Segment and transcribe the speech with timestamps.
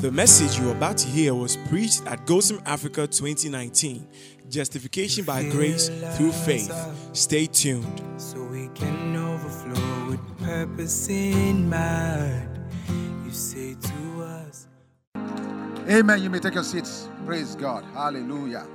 [0.00, 4.08] The message you are about to hear was preached at Gosim Africa 2019
[4.48, 6.72] Justification by Grace Through Faith.
[7.12, 8.02] Stay tuned.
[8.16, 12.48] so we can overflow with purpose in mind.
[13.24, 14.66] You say to us,
[15.88, 16.22] Amen.
[16.22, 17.08] You may take your seats.
[17.26, 17.84] Praise God.
[17.92, 18.66] Hallelujah.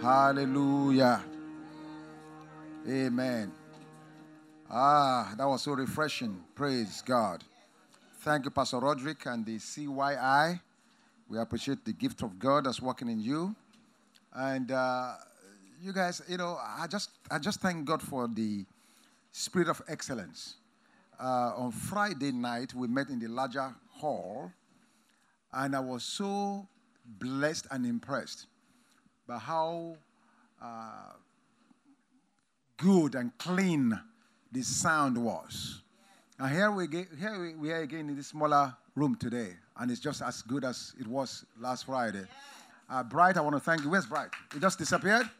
[0.00, 1.22] Hallelujah.
[2.88, 3.52] Amen.
[4.70, 6.42] Ah, that was so refreshing.
[6.54, 7.44] Praise God.
[8.22, 10.60] Thank you, Pastor Roderick and the CYI.
[11.28, 13.52] We appreciate the gift of God that's working in you.
[14.32, 15.14] And uh,
[15.82, 18.64] you guys, you know, I just, I just thank God for the
[19.32, 20.54] spirit of excellence.
[21.20, 24.52] Uh, on Friday night, we met in the larger hall,
[25.52, 26.68] and I was so
[27.04, 28.46] blessed and impressed
[29.26, 29.96] by how
[30.62, 31.14] uh,
[32.76, 33.98] good and clean
[34.52, 35.82] the sound was.
[36.42, 40.00] And here we, get, here we, are again in this smaller room today, and it's
[40.00, 42.24] just as good as it was last Friday.
[42.90, 43.90] Uh, Bright, I want to thank you.
[43.90, 44.30] Where's Bright?
[44.52, 45.30] He just disappeared?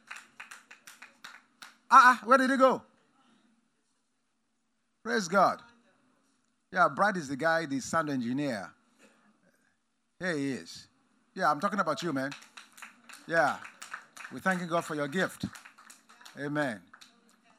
[1.91, 2.83] Ah, uh where did he go?
[5.03, 5.59] Praise God.
[6.73, 8.71] Yeah, Bright is the guy, the sound engineer.
[10.21, 10.87] Here he is.
[11.35, 12.31] Yeah, I'm talking about you, man.
[13.27, 13.57] Yeah.
[14.33, 15.47] We're thanking God for your gift.
[16.39, 16.81] Amen.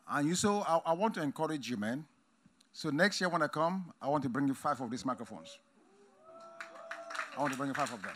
[0.10, 2.06] And you so I, I want to encourage you, man.
[2.74, 5.60] So next year when I come, I want to bring you five of these microphones.
[7.38, 8.14] I want to bring you five of them.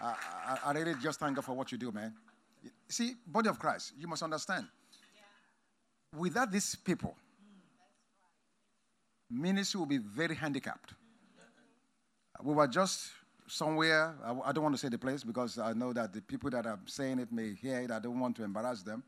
[0.00, 0.14] I,
[0.46, 2.12] I, I really just thank God for what you do, man.
[2.88, 4.66] See, body of Christ, you must understand.
[6.16, 7.16] Without these people,
[9.30, 10.92] ministry will be very handicapped.
[12.42, 13.08] We were just
[13.46, 16.50] somewhere, I, I don't want to say the place because I know that the people
[16.50, 17.90] that are saying it may hear it.
[17.90, 19.02] I don't want to embarrass them.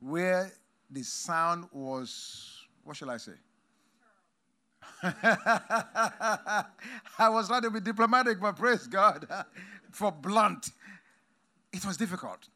[0.00, 0.50] Where
[0.90, 3.34] the sound was, what shall I say?
[5.02, 6.64] I
[7.28, 9.26] was trying to be diplomatic, but praise God
[9.90, 10.70] for blunt.
[11.72, 12.48] It was difficult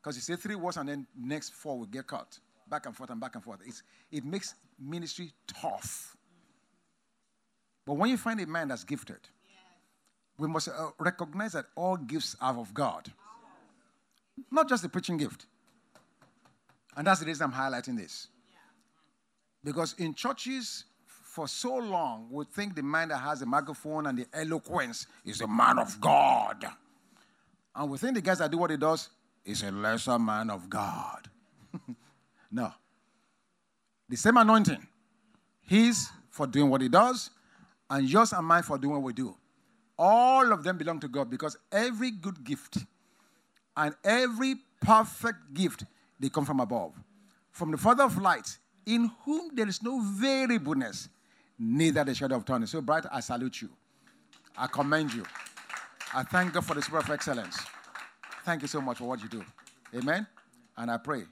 [0.00, 2.38] because you say three words and then next four will get cut
[2.68, 3.60] back and forth and back and forth.
[3.66, 6.16] It's, it makes ministry tough.
[7.84, 9.18] But when you find a man that's gifted,
[10.38, 13.12] we must uh, recognize that all gifts are of God,
[14.50, 15.46] not just the preaching gift.
[16.96, 18.28] And that's the reason I'm highlighting this.
[19.64, 20.84] Because in churches,
[21.32, 25.40] for so long, we think the man that has a microphone and the eloquence is
[25.40, 26.66] a man of God.
[27.74, 29.08] And we think the guys that do what he does
[29.42, 31.30] is a lesser man of God.
[32.52, 32.70] no.
[34.10, 34.86] The same anointing.
[35.62, 37.30] He's for doing what he does,
[37.88, 39.34] and yours and mine for doing what we do.
[39.98, 42.76] All of them belong to God because every good gift
[43.74, 45.84] and every perfect gift,
[46.20, 46.92] they come from above.
[47.52, 51.08] From the Father of light, in whom there is no variableness,
[51.62, 52.66] neither the shadow of turning.
[52.66, 53.70] So, bright, I salute you.
[54.56, 55.24] I commend you.
[56.12, 57.58] I thank God for the spirit of excellence.
[58.44, 59.44] Thank you so much for what you do.
[59.94, 60.26] Amen.
[60.76, 61.22] And I pray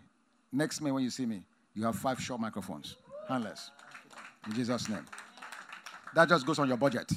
[0.53, 1.43] next May when you see me,
[1.75, 2.97] you have five short microphones,
[3.29, 3.71] handless.
[4.47, 5.05] In Jesus' name.
[6.15, 7.11] That just goes on your budget.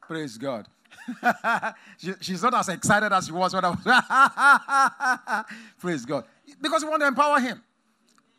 [0.00, 0.66] Praise God.
[1.98, 5.44] she, she's not as excited as she was when I was.
[5.78, 6.24] Praise God.
[6.60, 7.62] Because we want to empower him.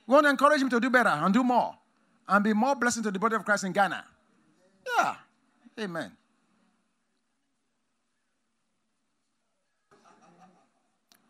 [0.08, 1.76] We want to encourage him to do better and do more
[2.30, 4.06] and be more blessing to the body of Christ in Ghana.
[4.98, 5.16] Yeah.
[5.80, 6.12] Amen.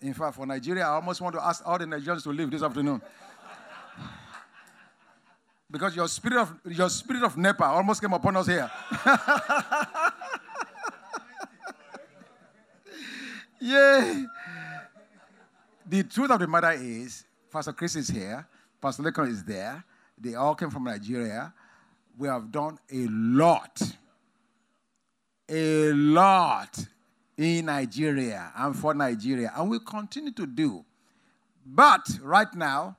[0.02, 2.64] In fact, for Nigeria, I almost want to ask all the Nigerians to leave this
[2.64, 3.02] afternoon.
[5.72, 8.72] because your spirit of your spirit of NEPA almost came upon us here.
[13.62, 14.26] Yay!
[15.86, 18.48] The truth of the matter is, Pastor Chris is here,
[18.81, 19.84] Pastor Lekon is there.
[20.19, 21.53] They all came from Nigeria.
[22.18, 23.81] We have done a lot,
[25.47, 26.85] a lot
[27.38, 30.83] in Nigeria and for Nigeria, and we continue to do.
[31.66, 32.98] But right now,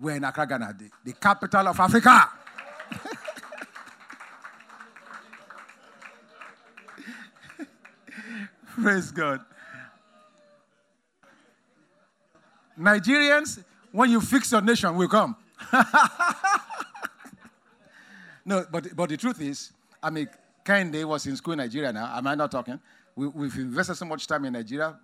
[0.00, 2.30] we're in Accra, Ghana, the, the capital of Africa.
[8.80, 9.40] Praise God.
[12.78, 15.34] Nigerians, when you fix your nation, will come.
[18.44, 19.72] No, but, but the truth is,
[20.02, 20.28] I mean,
[20.64, 22.16] Kende was in school in Nigeria now.
[22.16, 22.80] Am I not talking?
[23.14, 24.98] We, have invested so much time in Nigeria.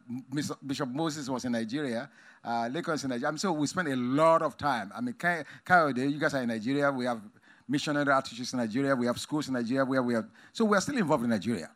[0.66, 2.10] Bishop Moses was in Nigeria.
[2.44, 3.26] Uh, in Nigeria.
[3.26, 4.92] I mean, so we spend a lot of time.
[4.94, 6.92] I mean, Kayode, you guys are in Nigeria.
[6.92, 7.22] We have
[7.66, 8.94] missionary outreaches in Nigeria.
[8.94, 10.26] We have schools in Nigeria where we have.
[10.52, 11.70] So we are still involved in Nigeria.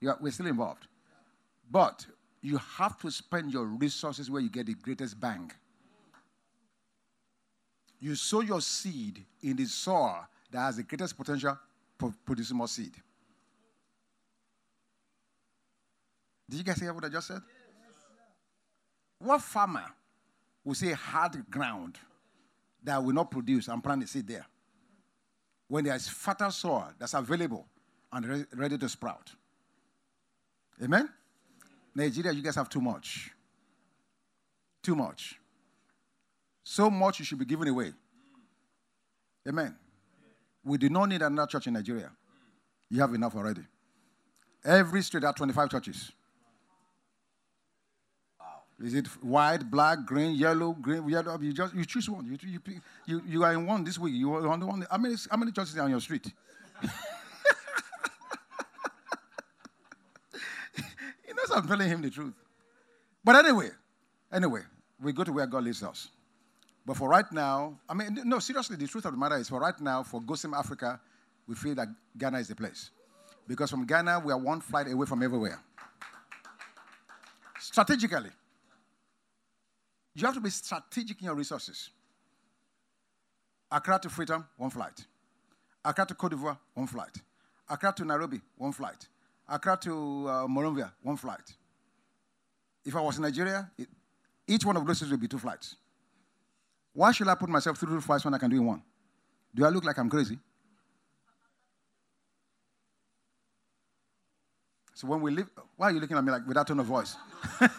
[0.00, 0.86] We're still involved.
[1.70, 2.06] But
[2.40, 5.50] you have to spend your resources where you get the greatest bang.
[8.00, 11.58] You sow your seed in the soil that has the greatest potential
[11.98, 12.92] for producing more seed.
[16.48, 17.42] Did you guys hear what I just said?
[19.18, 19.84] What farmer
[20.64, 21.98] will say hard ground
[22.84, 24.46] that will not produce and plant a seed there
[25.66, 27.66] when there is fertile soil that's available
[28.12, 29.32] and re- ready to sprout?
[30.82, 31.08] Amen?
[31.94, 33.32] Nigeria, you guys have too much.
[34.82, 35.38] Too much.
[36.70, 37.94] So much you should be giving away.
[39.48, 39.74] Amen.
[40.62, 42.10] We do not need another church in Nigeria.
[42.90, 43.62] You have enough already.
[44.62, 46.12] Every street has 25 churches.
[48.84, 51.38] Is it white, black, green, yellow, green, yellow?
[51.40, 52.26] You just you choose one.
[52.26, 52.60] You you
[53.06, 54.12] you, you are in one this week.
[54.12, 54.86] You are on the one.
[54.90, 56.30] How many how many churches are on your street?
[61.26, 62.34] he knows I'm telling him the truth.
[63.24, 63.70] But anyway,
[64.30, 64.60] anyway,
[65.02, 66.08] we go to where God leads us.
[66.86, 69.60] But for right now, I mean, no, seriously, the truth of the matter is, for
[69.60, 71.00] right now, for GOSIM Africa,
[71.46, 72.90] we feel that Ghana is the place.
[73.46, 75.60] Because from Ghana, we are one flight away from everywhere.
[77.60, 78.30] Strategically,
[80.14, 81.90] you have to be strategic in your resources.
[83.70, 85.04] Accra to Freetown, one flight.
[85.84, 87.16] Accra to Cote d'Ivoire, one flight.
[87.68, 89.06] Accra to Nairobi, one flight.
[89.48, 91.54] Accra to uh, Monrovia, one flight.
[92.84, 93.88] If I was in Nigeria, it,
[94.46, 95.76] each one of those would be two flights.
[96.98, 98.82] Why should I put myself through the flights when I can do in one?
[99.54, 100.36] Do I look like I'm crazy?
[104.94, 106.86] So when we leave, why are you looking at me like with that tone of
[106.86, 107.14] voice?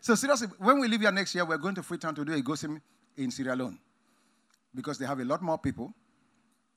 [0.00, 2.40] so seriously, when we leave here next year, we're going to Freetown to do a
[2.40, 2.80] GOSIM
[3.18, 3.78] in Sierra Leone
[4.74, 5.92] because they have a lot more people,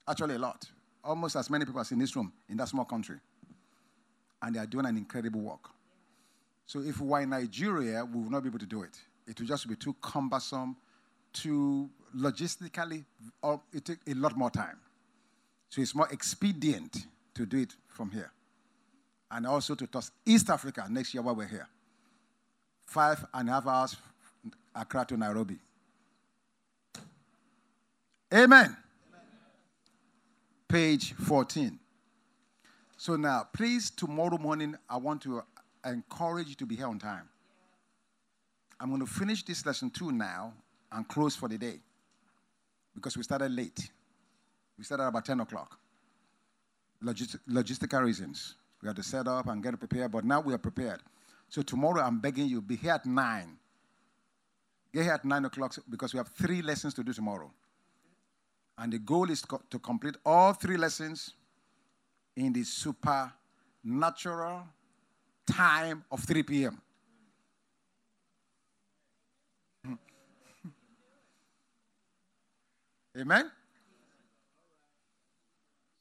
[0.05, 0.69] actually a lot,
[1.05, 3.15] almost as many people as in this room in that small country,
[4.41, 5.69] and they are doing an incredible work.
[6.71, 8.97] So if we were in Nigeria, we would not be able to do it.
[9.27, 10.77] It would just be too cumbersome,
[11.33, 13.03] too logistically,
[13.41, 14.77] or it take a lot more time.
[15.67, 18.31] So it's more expedient to do it from here.
[19.29, 21.67] And also to toss East Africa next year while we're here
[22.85, 23.97] five and a half hours
[24.73, 25.57] Accra to Nairobi.
[28.33, 28.47] Amen.
[28.47, 28.77] Amen.
[30.69, 31.77] Page 14.
[32.95, 35.43] So now, please, tomorrow morning, I want to
[35.85, 37.27] encourage you to be here on time.
[38.79, 40.53] I'm going to finish this lesson two now
[40.91, 41.79] and close for the day
[42.95, 43.89] because we started late.
[44.77, 45.77] We started about 10 o'clock.
[47.03, 48.55] Logist- logistical reasons.
[48.81, 51.01] We had to set up and get prepared, but now we are prepared.
[51.49, 53.57] So tomorrow, I'm begging you, be here at 9.
[54.93, 57.51] Get here at 9 o'clock because we have three lessons to do tomorrow.
[58.77, 61.33] And the goal is to complete all three lessons
[62.35, 64.63] in the supernatural
[65.45, 66.81] time of 3 p.m.
[73.19, 73.51] Amen?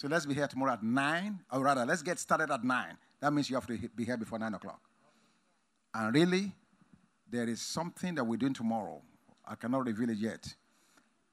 [0.00, 2.96] So let's be here tomorrow at 9, or rather, let's get started at 9.
[3.20, 4.81] That means you have to be here before 9 o'clock.
[5.94, 6.52] And really,
[7.31, 9.02] there is something that we're doing tomorrow.
[9.46, 10.54] I cannot reveal it yet.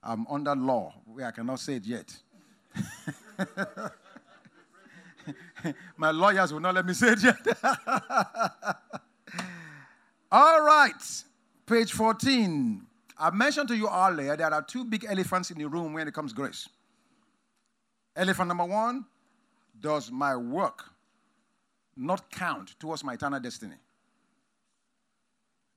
[0.03, 2.13] I'm under law where I cannot say it yet.
[5.97, 7.45] My lawyers will not let me say it yet.
[10.31, 11.23] All right,
[11.65, 12.85] page 14.
[13.19, 16.13] I mentioned to you earlier there are two big elephants in the room when it
[16.13, 16.69] comes grace.
[18.15, 19.05] Elephant number one
[19.79, 20.83] does my work
[21.95, 23.75] not count towards my eternal destiny?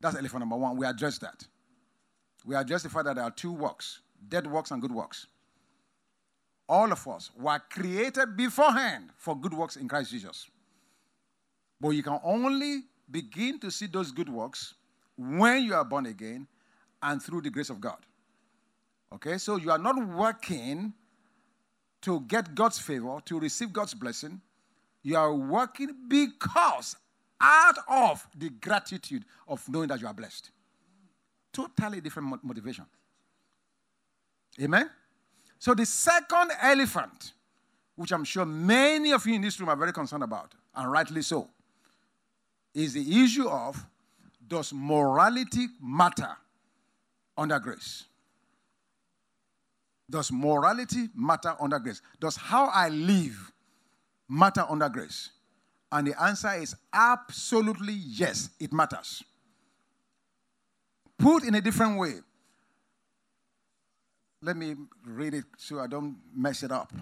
[0.00, 0.76] That's elephant number one.
[0.76, 1.46] We address that.
[2.44, 5.26] We address the fact that there are two works dead works and good works.
[6.70, 10.48] All of us were created beforehand for good works in Christ Jesus.
[11.80, 14.74] But you can only begin to see those good works
[15.18, 16.46] when you are born again
[17.02, 17.96] and through the grace of God.
[19.12, 20.92] Okay, so you are not working
[22.02, 24.40] to get God's favor, to receive God's blessing.
[25.02, 26.94] You are working because
[27.40, 30.52] out of the gratitude of knowing that you are blessed.
[31.52, 32.86] Totally different motivation.
[34.62, 34.88] Amen?
[35.60, 37.34] So, the second elephant,
[37.94, 41.20] which I'm sure many of you in this room are very concerned about, and rightly
[41.20, 41.48] so,
[42.74, 43.84] is the issue of
[44.48, 46.34] does morality matter
[47.36, 48.04] under grace?
[50.08, 52.00] Does morality matter under grace?
[52.18, 53.52] Does how I live
[54.30, 55.28] matter under grace?
[55.92, 59.22] And the answer is absolutely yes, it matters.
[61.18, 62.14] Put in a different way.
[64.42, 66.92] Let me read it so I don't mess it up.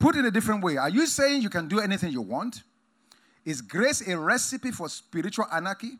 [0.00, 0.76] Put in a different way.
[0.76, 2.62] Are you saying you can do anything you want?
[3.44, 5.92] Is grace a recipe for spiritual anarchy?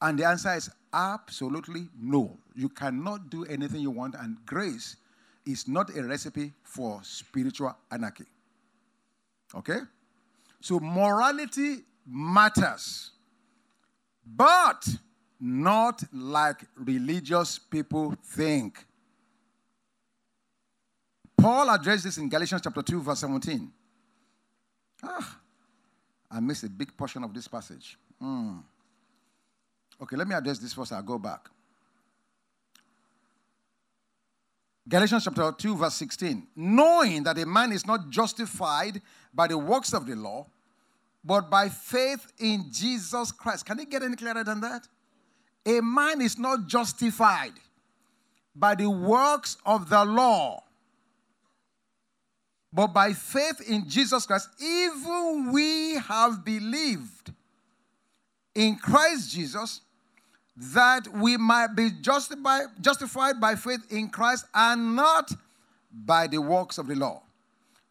[0.00, 2.38] And the answer is absolutely no.
[2.54, 4.96] You cannot do anything you want, and grace
[5.46, 8.26] is not a recipe for spiritual anarchy.
[9.54, 9.78] Okay?
[10.60, 13.12] So morality matters,
[14.26, 14.86] but
[15.40, 18.84] not like religious people think.
[21.36, 23.70] Paul addressed this in Galatians chapter 2, verse 17.
[25.02, 25.38] Ah,
[26.30, 27.98] I missed a big portion of this passage.
[28.20, 28.58] Hmm.
[30.00, 30.92] Okay, let me address this first.
[30.92, 31.48] I'll go back.
[34.88, 36.46] Galatians chapter 2, verse 16.
[36.56, 39.02] Knowing that a man is not justified
[39.34, 40.46] by the works of the law,
[41.24, 43.66] but by faith in Jesus Christ.
[43.66, 44.86] Can it get any clearer than that?
[45.66, 47.52] A man is not justified
[48.54, 50.62] by the works of the law,
[52.72, 54.48] but by faith in Jesus Christ.
[54.60, 57.32] Even we have believed
[58.54, 59.80] in Christ Jesus
[60.56, 65.32] that we might be justified, justified by faith in Christ and not
[65.92, 67.22] by the works of the law.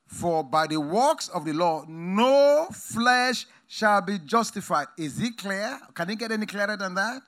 [0.07, 4.87] For by the works of the law, no flesh shall be justified.
[4.97, 5.79] Is it clear?
[5.93, 7.21] Can it get any clearer than that?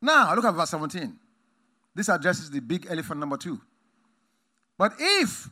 [0.00, 1.16] Now, look at verse 17.
[1.94, 3.60] This addresses the big elephant number two.
[4.76, 5.48] But if,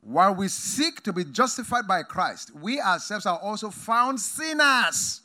[0.00, 5.20] while we seek to be justified by Christ, we ourselves are also found sinners,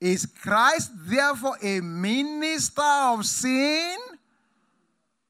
[0.00, 3.96] is Christ therefore a minister of sin?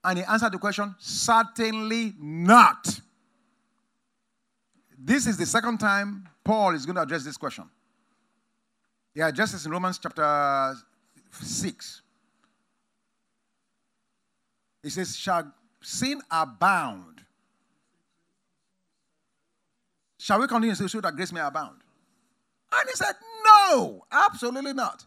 [0.02, 3.00] And he answered the question, certainly not.
[4.98, 7.64] This is the second time Paul is going to address this question.
[9.14, 10.74] He addresses in Romans chapter
[11.32, 12.02] 6.
[14.82, 17.22] He says, Shall sin abound?
[20.18, 21.80] Shall we continue to so that grace may abound?
[22.72, 25.04] And he said, No, absolutely not.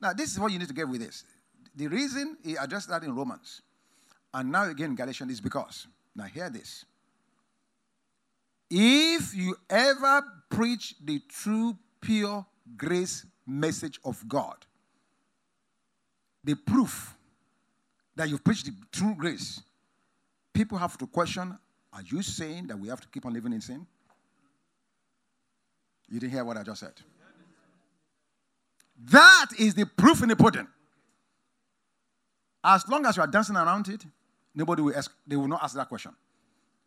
[0.00, 1.24] Now, this is what you need to get with this.
[1.74, 3.62] The reason he addressed that in Romans
[4.34, 6.84] and now again in Galatians is because, now hear this.
[8.68, 12.44] If you ever preach the true, pure
[12.76, 14.56] grace message of God,
[16.44, 17.14] the proof
[18.16, 19.60] that you've preached the true grace,
[20.52, 21.58] people have to question
[21.92, 23.86] are you saying that we have to keep on living in sin?
[26.08, 26.92] You didn't hear what I just said.
[29.10, 30.66] That is the proof in the pudding.
[32.64, 34.04] As long as you are dancing around it,
[34.54, 36.12] nobody will ask, they will not ask that question.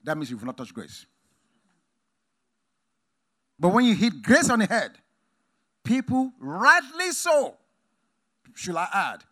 [0.04, 1.06] That means you've not touched grace.
[3.60, 4.92] But when you hit grace on the head,
[5.84, 7.56] people, rightly so,
[8.56, 9.24] should I add,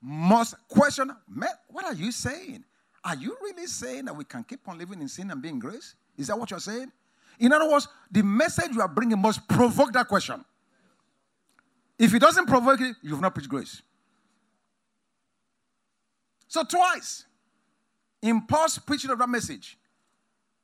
[0.00, 1.10] must question,
[1.68, 2.64] what are you saying?
[3.04, 5.94] Are you really saying that we can keep on living in sin and being grace?
[6.16, 6.92] Is that what you're saying?
[7.38, 10.44] In other words, the message you are bringing must provoke that question.
[11.98, 13.82] If it doesn't provoke it, you've not preached grace.
[16.48, 17.24] So, twice,
[18.22, 19.78] in Paul's preaching of that message,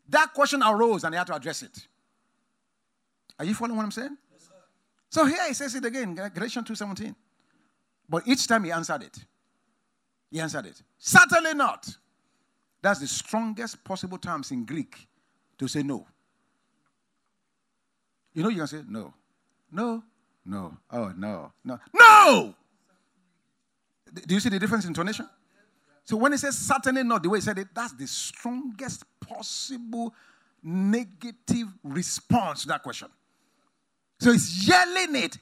[0.08, 1.86] that question arose and he had to address it.
[3.38, 4.16] Are you following what I'm saying?
[4.32, 4.48] Yes,
[5.10, 7.14] so here he says it again, Galatians 2.17.
[8.08, 9.18] But each time he answered it.
[10.30, 10.82] He answered it.
[10.99, 11.88] Certainly not.
[12.82, 15.08] That's the strongest possible terms in Greek
[15.58, 16.06] to say no.
[18.34, 19.14] You know, you can say no,
[19.70, 20.02] no,
[20.44, 22.54] no, oh, no, no, no!
[24.12, 25.28] Do you see the difference in intonation?
[26.04, 30.14] So when he says certainly not, the way he said it, that's the strongest possible
[30.62, 33.08] negative response to that question.
[34.20, 35.38] So he's yelling it.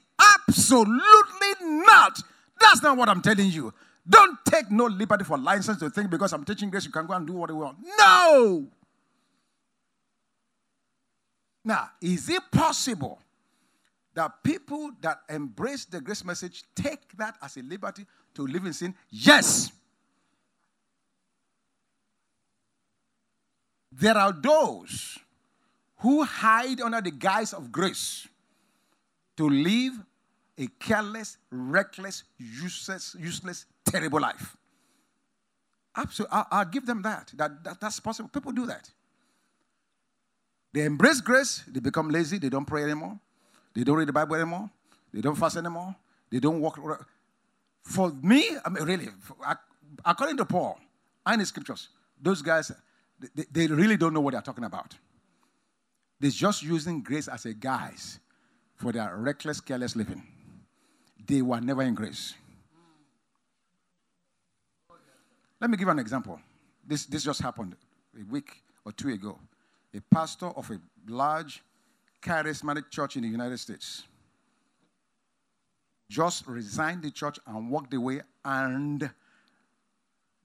[0.47, 2.21] Absolutely not.
[2.63, 3.73] That's not what I'm telling you.
[4.07, 7.13] Don't take no liberty for license to think because I'm teaching grace, you can go
[7.13, 7.77] and do what you want.
[7.97, 8.67] No.
[11.63, 13.19] Now, is it possible
[14.13, 18.05] that people that embrace the grace message take that as a liberty
[18.35, 18.93] to live in sin?
[19.09, 19.71] Yes.
[23.91, 25.19] There are those
[25.97, 28.27] who hide under the guise of grace
[29.37, 29.93] to live
[30.57, 34.55] a careless, reckless, useless, useless, terrible life.
[35.95, 36.35] Absolutely.
[36.35, 37.31] I'll, I'll give them that.
[37.35, 37.79] That, that.
[37.79, 38.29] That's possible.
[38.29, 38.89] People do that.
[40.73, 43.19] They embrace grace, they become lazy, they don't pray anymore,
[43.75, 44.71] they don't read the Bible anymore,
[45.13, 45.95] they don't fast anymore,
[46.31, 46.79] they don't walk.
[47.83, 49.09] For me, I mean, really,
[50.03, 50.79] according to Paul
[51.27, 52.71] and the scriptures, those guys,
[53.35, 54.95] they, they really don't know what they're talking about.
[56.19, 58.19] They're just using grace as a guise
[58.75, 60.23] for their reckless, careless living.
[61.25, 62.33] They were never in grace.
[65.59, 66.39] Let me give an example.
[66.85, 67.75] This, this just happened
[68.19, 69.39] a week or two ago
[69.93, 71.63] a pastor of a large
[72.21, 74.03] charismatic church in the United States,
[76.09, 79.09] just resigned the church and walked away and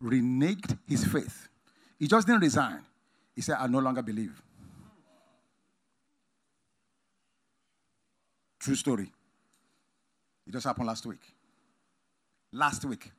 [0.02, 1.48] reneged his faith.
[1.98, 2.80] He just didn't resign.
[3.34, 4.40] He said, I no longer believe.
[8.58, 9.10] True story.
[10.48, 11.20] It just happened last week.
[12.52, 13.12] Last week.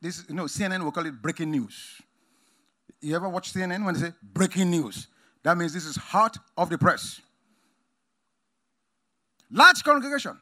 [0.00, 2.00] This, you know, CNN will call it breaking news.
[3.00, 5.08] You ever watch CNN when they say breaking news?
[5.42, 7.20] That means this is hot off the press.
[9.50, 10.38] Large congregation.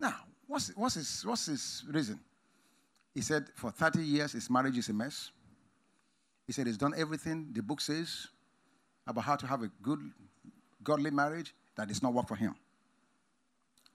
[0.00, 0.14] Now,
[0.46, 2.18] what's, what's, his, what's his reason?
[3.14, 5.30] He said for 30 years his marriage is a mess.
[6.46, 8.28] He said he's done everything the book says
[9.06, 10.00] about how to have a good,
[10.82, 12.54] godly marriage that does not work for him.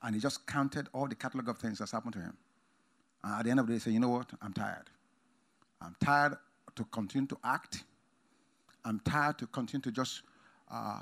[0.03, 2.37] And he just counted all the catalog of things that's happened to him.
[3.23, 4.29] And at the end of the day, he said, You know what?
[4.41, 4.89] I'm tired.
[5.81, 6.37] I'm tired
[6.75, 7.83] to continue to act.
[8.85, 10.23] I'm tired to continue to just
[10.69, 10.99] uh,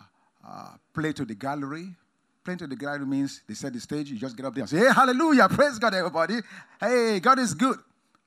[0.48, 1.96] uh, play to the gallery.
[2.44, 4.70] Playing to the gallery means they set the stage, you just get up there and
[4.70, 6.40] say, Hey, hallelujah, praise God, everybody.
[6.80, 7.78] Hey, God is good.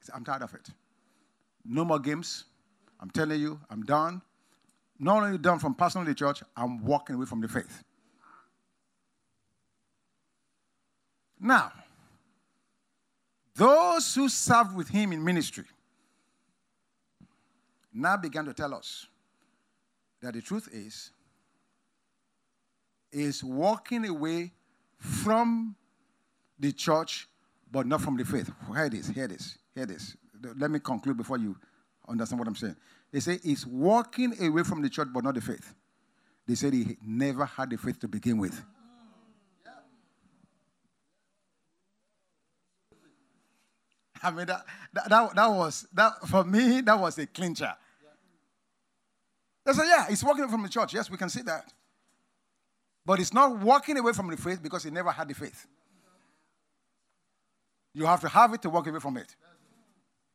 [0.01, 0.69] Said, I'm tired of it.
[1.65, 2.45] No more games.
[3.01, 4.23] I'm telling you, I'm done.
[4.99, 7.83] Not only done from personal the church, I'm walking away from the faith.
[11.41, 11.73] Now,
[13.55, 15.65] those who served with him in ministry
[17.93, 19.07] now began to tell us
[20.21, 21.11] that the truth is
[23.13, 24.51] is walking away
[24.99, 25.77] from
[26.59, 27.29] the church
[27.71, 28.51] but not from the faith.
[28.75, 30.17] Hear this, hear this, hear this.
[30.57, 31.57] Let me conclude before you
[32.09, 32.77] understand what I'm saying.
[33.13, 35.75] They say he's walking away from the church but not the faith.
[36.47, 38.61] They said he never had the faith to begin with.
[44.25, 44.65] I mean, that,
[44.95, 47.75] that, that, that, was, that, for me, that was a clincher.
[49.67, 50.95] They said, yeah, he's walking away from the church.
[50.95, 51.73] Yes, we can see that.
[53.05, 55.67] But he's not walking away from the faith because he never had the faith.
[57.93, 59.37] You have to have it to walk away from it.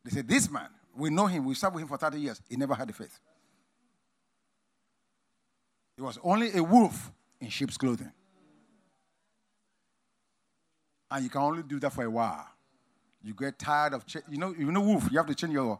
[0.05, 2.41] They said, this man, we know him, we served with him for 30 years.
[2.47, 3.19] He never had the faith.
[5.97, 7.11] He was only a wolf
[7.41, 8.11] in sheep's clothing.
[11.11, 12.47] And you can only do that for a while.
[13.23, 15.07] You get tired of, ch- you know, you know, wolf.
[15.11, 15.79] You have to change your,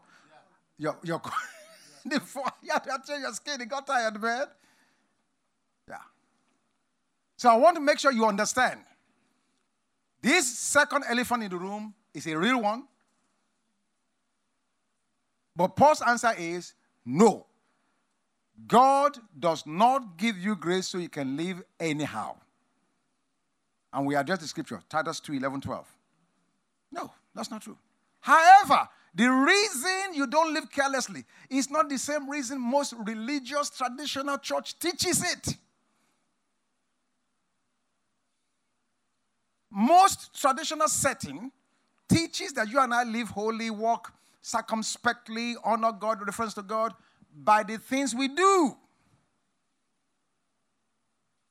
[0.78, 0.92] yeah.
[1.04, 1.22] your, your.
[2.08, 3.60] Before you have to change your skin.
[3.60, 4.46] He got tired, man.
[5.88, 5.96] Yeah.
[7.36, 8.80] So I want to make sure you understand.
[10.22, 12.84] This second elephant in the room is a real one.
[15.56, 16.74] But Paul's answer is
[17.04, 17.46] no.
[18.66, 22.36] God does not give you grace so you can live anyhow.
[23.92, 25.86] And we address the scripture, Titus 2 11, 12.
[26.92, 27.10] No.
[27.34, 27.78] That's not true.
[28.20, 34.38] However, the reason you don't live carelessly is not the same reason most religious traditional
[34.38, 35.56] church teaches it.
[39.70, 41.50] Most traditional setting
[42.08, 44.12] teaches that you and I live holy, walk
[44.42, 46.92] circumspectly, honor God, reference to God
[47.34, 48.76] by the things we do.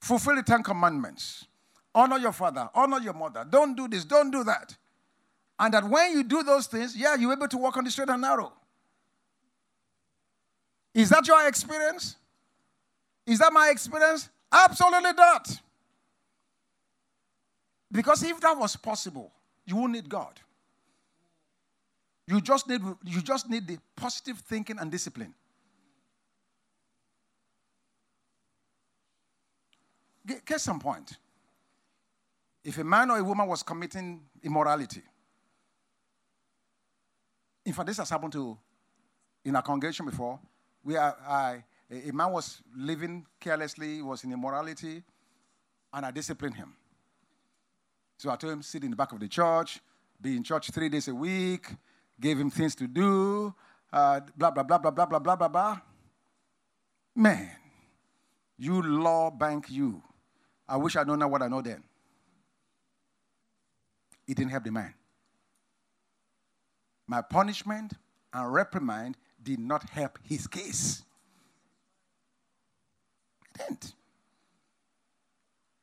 [0.01, 1.45] Fulfill the Ten Commandments.
[1.93, 3.45] Honor your father, honor your mother.
[3.49, 4.75] Don't do this, don't do that.
[5.60, 8.10] And that when you do those things, yeah, you're able to walk on the straight
[8.10, 8.54] and narrow.
[10.93, 12.15] Is that your experience?
[13.26, 14.30] Is that my experience?
[14.52, 15.62] Absolutely not.
[17.91, 19.32] Because if that was possible,
[19.65, 20.39] you wouldn't need God.
[22.26, 25.34] You just need, you just need the positive thinking and discipline.
[30.45, 31.17] Get some point.
[32.63, 35.02] If a man or a woman was committing immorality,
[37.69, 38.58] in fact, this has happened to
[39.45, 40.39] in our congregation before.
[40.84, 45.03] We are, I, a man was living carelessly, was in immorality,
[45.93, 46.73] and I disciplined him.
[48.17, 49.82] So I told him, sit in the back of the church,
[50.19, 51.67] be in church three days a week,
[52.19, 53.53] gave him things to do,
[53.93, 55.79] uh, blah, blah, blah, blah, blah, blah, blah, blah, blah.
[57.15, 57.51] Man,
[58.58, 60.01] you law bank, you.
[60.67, 61.84] I wish I'd known what I know then.
[64.27, 64.95] It didn't help the man.
[67.10, 67.93] My punishment
[68.32, 71.02] and reprimand did not help his case.
[73.43, 73.93] It didn't.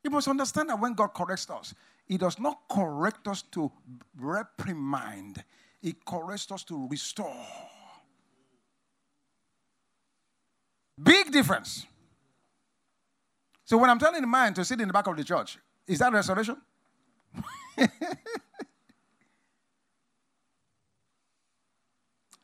[0.05, 3.69] You must understand that when God corrects us, He does not correct us to
[4.17, 5.43] reprimand,
[5.81, 7.45] He corrects us to restore.
[11.03, 11.85] Big difference.
[13.65, 15.99] So when I'm telling the man to sit in the back of the church, is
[15.99, 16.55] that restoration?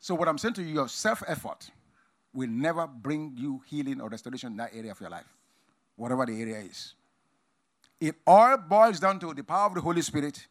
[0.04, 1.70] So, what I'm saying to you, your self effort
[2.34, 5.24] will never bring you healing or restoration in that area of your life,
[5.96, 6.92] whatever the area is.
[7.98, 10.46] It all boils down to the power of the Holy Spirit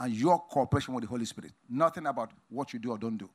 [0.00, 1.52] and your cooperation with the Holy Spirit.
[1.70, 3.30] Nothing about what you do or don't do.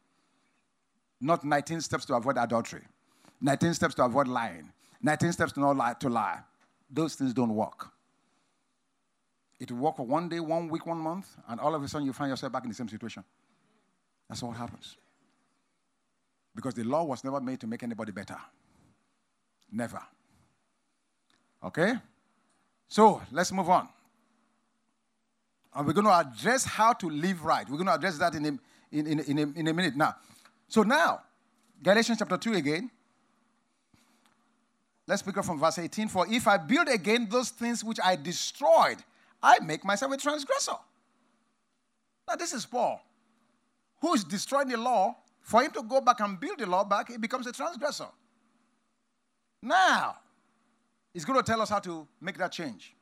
[1.21, 2.81] not 19 steps to avoid adultery,
[3.39, 4.69] 19 steps to avoid lying,
[5.01, 6.39] 19 steps to not lie to lie.
[6.91, 7.87] Those things don't work.
[9.61, 12.05] It will work for one day, one week, one month, and all of a sudden
[12.05, 13.23] you find yourself back in the same situation.
[14.27, 14.97] That's what happens.
[16.55, 18.37] Because the law was never made to make anybody better.
[19.71, 20.01] Never.
[21.63, 21.93] Okay?
[22.87, 23.87] So let's move on.
[25.73, 27.67] And we're going to address how to live right.
[27.67, 28.59] We're going to address that in a,
[28.91, 30.15] in, in, in, a, in a minute now.
[30.67, 31.21] So now,
[31.81, 32.91] Galatians chapter 2 again.
[35.05, 36.07] Let's pick up from verse 18.
[36.07, 38.97] For if I build again those things which I destroyed,
[39.41, 40.77] I make myself a transgressor.
[42.27, 43.01] Now, this is Paul,
[43.99, 45.15] who is destroying the law.
[45.43, 48.07] For him to go back and build the law back, he becomes a transgressor.
[49.61, 50.15] Now,
[51.13, 52.95] he's going to tell us how to make that change.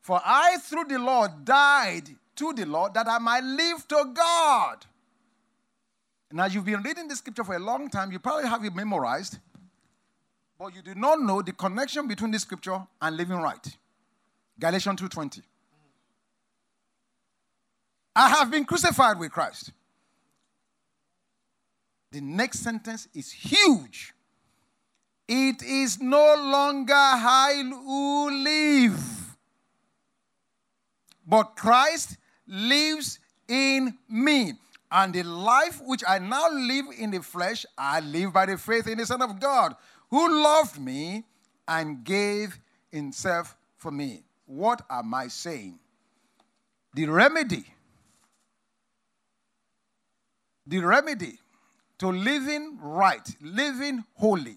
[0.00, 4.86] For I, through the law, died to the law that I might live to God.
[6.30, 8.10] Now, you've been reading the scripture for a long time.
[8.10, 9.38] You probably have it memorized,
[10.58, 13.76] but you do not know the connection between the scripture and living right.
[14.58, 15.42] Galatians 2:20.
[18.14, 19.72] I have been crucified with Christ.
[22.12, 24.14] The next sentence is huge.
[25.26, 29.22] It is no longer I who live
[31.26, 34.54] but Christ lives in me.
[34.90, 38.86] And the life which I now live in the flesh, I live by the faith
[38.86, 39.74] in the Son of God,
[40.10, 41.24] who loved me
[41.66, 42.58] and gave
[42.90, 44.24] himself for me.
[44.44, 45.78] What am I saying?
[46.94, 47.64] The remedy,
[50.66, 51.38] the remedy
[52.02, 54.56] to living right, living holy,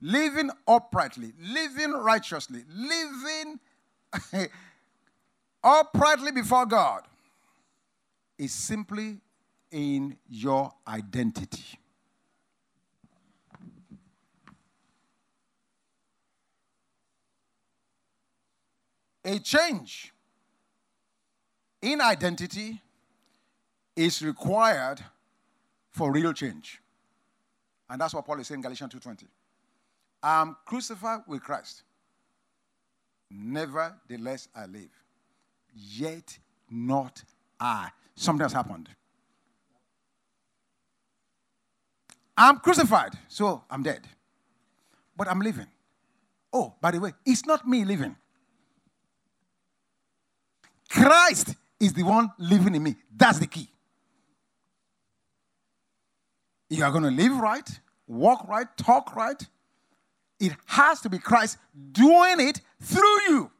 [0.00, 3.58] living uprightly, living righteously, living
[5.64, 7.02] uprightly before God
[8.38, 9.18] is simply
[9.72, 11.76] in your identity.
[19.24, 20.12] A change
[21.82, 22.80] in identity
[23.96, 25.02] is required
[25.90, 26.80] for real change.
[27.88, 29.26] And that's what Paul is saying in Galatians 2:20.
[30.22, 31.82] I'm crucified with Christ.
[33.30, 34.90] Nevertheless I live
[35.74, 36.38] yet
[36.70, 37.22] not
[37.58, 37.90] I.
[38.14, 38.88] Something has happened.
[42.36, 44.06] I'm crucified, so I'm dead.
[45.16, 45.66] But I'm living.
[46.52, 48.16] Oh, by the way, it's not me living.
[50.88, 52.96] Christ is the one living in me.
[53.14, 53.70] That's the key.
[56.70, 57.68] You are going to live right,
[58.06, 59.46] walk right, talk right.
[60.38, 61.58] It has to be Christ
[61.92, 63.50] doing it through you.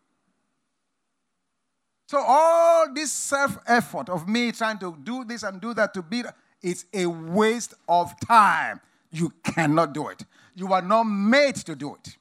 [2.06, 6.22] So all this self-effort of me trying to do this and do that to be
[6.62, 8.80] it's a waste of time.
[9.10, 10.24] You cannot do it.
[10.54, 12.16] You are not made to do it.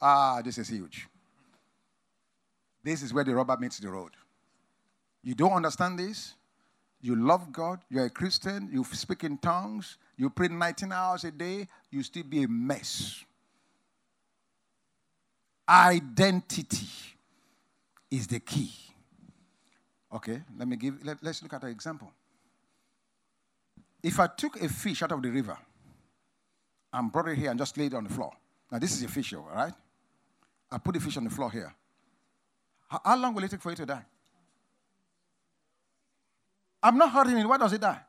[0.00, 1.08] Ah, this is huge.
[2.84, 4.12] This is where the rubber meets the road.
[5.22, 6.34] You don't understand this?
[7.00, 11.30] You love God, you're a Christian, you speak in tongues, you pray 19 hours a
[11.30, 13.24] day, you still be a mess.
[15.68, 16.88] Identity
[18.10, 18.72] is the key.
[20.12, 22.10] Okay, let me give, let, let's look at an example.
[24.02, 25.58] If I took a fish out of the river
[26.92, 28.32] and brought it here and just laid it on the floor.
[28.70, 29.72] Now, this is a fish, all right?
[30.70, 31.72] I put the fish on the floor here.
[32.88, 34.04] How, how long will it take for it to die?
[36.82, 37.46] I'm not hurting it.
[37.46, 38.00] Why does it die?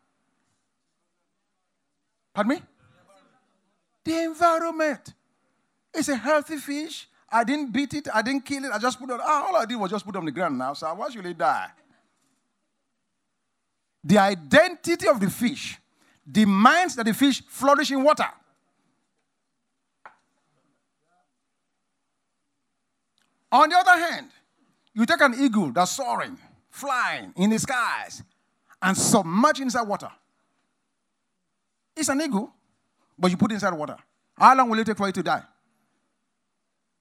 [2.34, 2.62] Pardon me?
[4.04, 5.14] The environment.
[5.94, 7.08] It's a healthy fish.
[7.32, 8.08] I didn't beat it.
[8.14, 8.72] I didn't kill it.
[8.72, 9.20] I just put it.
[9.22, 10.74] Ah, all I did was just put it on the ground now.
[10.74, 11.70] So why should it die?
[14.04, 15.78] The identity of the fish
[16.30, 18.28] demands that the fish flourish in water.
[23.52, 24.30] On the other hand,
[24.94, 26.38] you take an eagle that's soaring,
[26.70, 28.24] flying in the skies,
[28.82, 30.10] and submerge inside water.
[31.96, 32.52] It's an eagle,
[33.18, 33.98] but you put inside water.
[34.38, 35.44] How long will it take for it to die?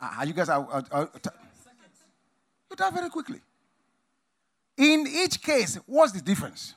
[0.00, 0.84] Ah, you guys are.
[2.70, 3.40] you die very quickly.
[4.76, 6.74] In each case, what's the difference?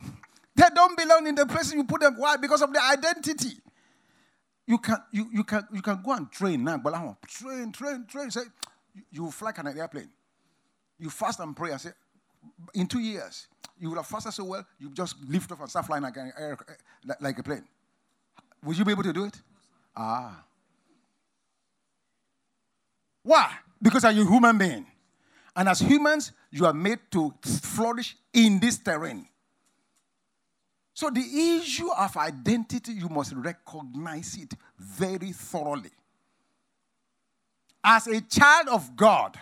[0.56, 2.14] They don't belong in the place you put them.
[2.16, 2.36] Why?
[2.38, 3.58] Because of their identity.
[4.66, 6.94] You can you, you can you can go and train now, but
[7.28, 8.30] train, train, train.
[8.30, 8.40] Say
[9.10, 10.08] you fly like an airplane.
[10.98, 11.90] You fast and pray and say,
[12.74, 13.46] in two years,
[13.78, 16.32] you would have fasted so well, you just lift off and start flying like an
[16.38, 17.64] a, like a plane.
[18.64, 19.40] Would you be able to do it?
[19.96, 20.44] Ah.
[23.22, 23.50] Why?
[23.80, 24.86] Because are you a human being.
[25.54, 29.26] And as humans, you are made to flourish in this terrain.
[30.92, 35.90] So the issue of identity, you must recognize it very thoroughly.
[37.84, 39.38] As a child of God,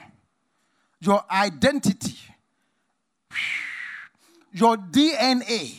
[1.01, 2.17] your identity,
[4.53, 5.75] your DNA,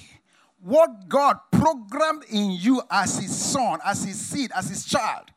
[0.62, 5.32] what God programmed in you as his son, as his seed, as his child,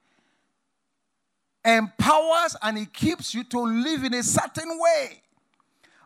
[1.64, 5.22] empowers and it keeps you to live in a certain way.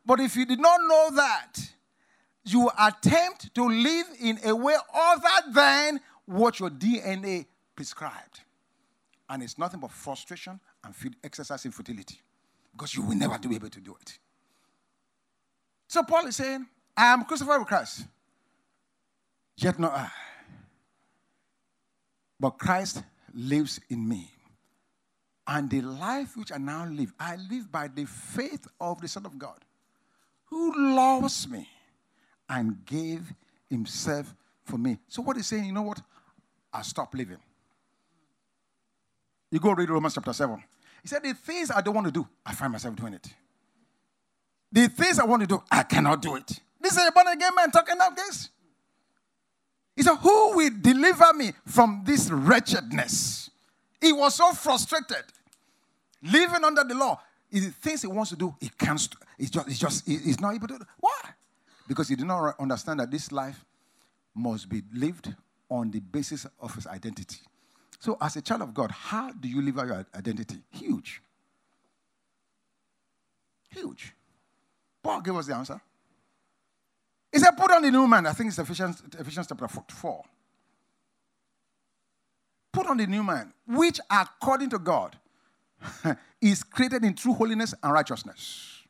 [0.05, 1.53] But if you did not know that,
[2.45, 7.47] you attempt to live in a way other than what your DNA
[7.77, 8.41] prescribed.
[9.29, 12.21] And it's nothing but frustration and exercise in futility
[12.73, 14.19] because you will never be able to do it.
[15.93, 16.65] So Paul is saying,
[16.97, 18.07] I am crucified with Christ,
[19.59, 20.09] yet not I.
[22.41, 23.03] But Christ
[23.35, 24.31] lives in me.
[25.47, 29.27] And the life which I now live, I live by the faith of the Son
[29.27, 29.59] of God,
[30.47, 31.69] who loves me
[32.49, 33.31] and gave
[33.69, 34.97] himself for me.
[35.09, 36.01] So what he's saying, you know what?
[36.73, 37.37] I stop living.
[39.51, 40.57] You go read Romans chapter 7.
[41.03, 43.29] He said, The things I don't want to do, I find myself doing it.
[44.73, 46.59] The things I want to do, I cannot do it.
[46.81, 48.49] This is a born again man talking about this.
[49.95, 53.51] He said, Who will deliver me from this wretchedness?
[54.01, 55.25] He was so frustrated,
[56.23, 57.21] living under the law.
[57.51, 59.07] The things he wants to do, he can't.
[59.37, 60.85] He's just, he's just, he's not able to do.
[60.99, 61.21] Why?
[61.87, 63.63] Because he did not understand that this life
[64.35, 65.35] must be lived
[65.69, 67.41] on the basis of his identity.
[67.99, 70.57] So, as a child of God, how do you live out your identity?
[70.71, 71.23] Huge.
[73.69, 74.15] Huge.
[75.03, 75.81] Paul gave us the answer.
[77.33, 78.27] He said, Put on the new man.
[78.27, 80.23] I think it's Ephesians, Ephesians chapter 4.
[82.73, 85.17] Put on the new man, which according to God
[86.41, 88.83] is created in true holiness and righteousness.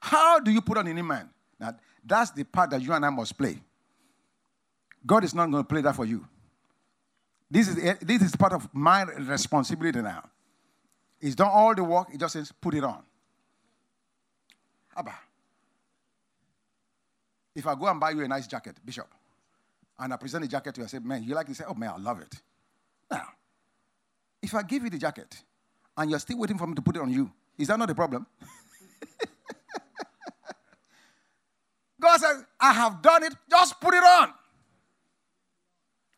[0.00, 1.30] How do you put on the new man?
[1.58, 3.58] Now, that's the part that you and I must play.
[5.04, 6.26] God is not going to play that for you.
[7.50, 10.28] This is, this is part of my responsibility now.
[11.20, 13.02] He's done all the work, he just says, put it on.
[14.96, 15.14] Abba.
[17.54, 19.08] If I go and buy you a nice jacket, Bishop,
[19.98, 21.56] and I present the jacket to you, I say, man, you like it?
[21.56, 22.34] Say, oh, man, I love it.
[23.10, 23.28] Now,
[24.42, 25.42] if I give you the jacket
[25.96, 27.94] and you're still waiting for me to put it on you, is that not a
[27.94, 28.26] problem?
[32.00, 34.32] God says, I have done it, just put it on.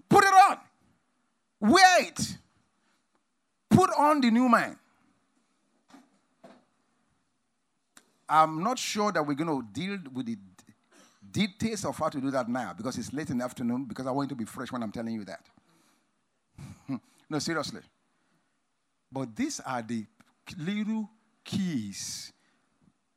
[0.08, 0.58] Put it on.
[1.60, 2.38] Wait.
[3.70, 4.76] Put on the new man.
[8.28, 10.36] I'm not sure that we're going to deal with the
[11.30, 14.10] details of how to do that now because it's late in the afternoon because I
[14.10, 15.40] want you to be fresh when I'm telling you that.
[17.30, 17.80] no, seriously.
[19.10, 20.04] But these are the
[20.58, 21.08] little
[21.44, 22.32] keys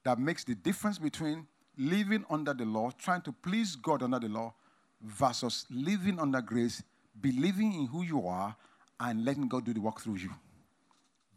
[0.03, 1.47] that makes the difference between
[1.77, 4.53] living under the law, trying to please God under the law,
[5.01, 6.83] versus living under grace,
[7.19, 8.55] believing in who you are,
[8.99, 10.29] and letting God do the work through you.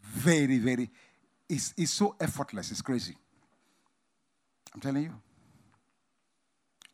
[0.03, 0.91] Very, very,
[1.49, 3.17] it's, it's so effortless, it's crazy.
[4.75, 5.15] I'm telling you.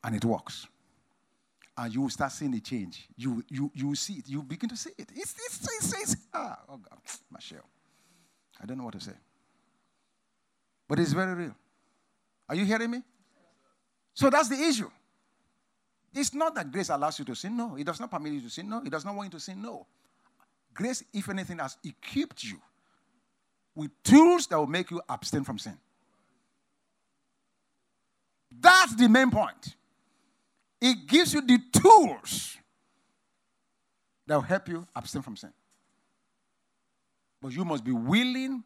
[0.05, 0.67] And it works.
[1.77, 3.09] And you will start seeing the change.
[3.17, 4.29] You, you, you see it.
[4.29, 5.09] You begin to see it.
[5.15, 6.99] It's, it's, it's, it's ah, oh God,
[7.33, 7.65] Michelle.
[8.63, 9.13] I don't know what to say.
[10.87, 11.55] But it's very real.
[12.49, 13.03] Are you hearing me?
[14.13, 14.91] So that's the issue.
[16.13, 17.57] It's not that grace allows you to sin.
[17.57, 17.77] No.
[17.77, 18.69] It does not permit you to sin.
[18.69, 18.83] No.
[18.85, 19.63] It does not want you to sin.
[19.63, 19.87] No.
[20.75, 22.61] Grace, if anything, has equipped you
[23.75, 25.79] with tools that will make you abstain from sin.
[28.51, 29.77] That's the main point.
[30.81, 32.57] It gives you the tools
[34.27, 35.53] that will help you abstain from sin.
[37.43, 38.65] But you must be willing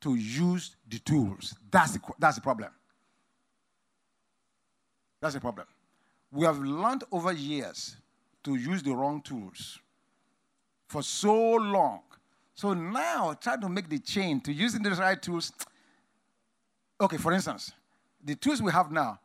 [0.00, 1.54] to use the tools.
[1.70, 2.70] That's the, that's the problem.
[5.20, 5.66] That's the problem.
[6.30, 7.96] We have learned over years
[8.44, 9.78] to use the wrong tools
[10.88, 12.02] for so long.
[12.54, 15.52] So now, try to make the change to using the right tools.
[17.00, 17.72] Okay, for instance,
[18.24, 19.18] the tools we have now,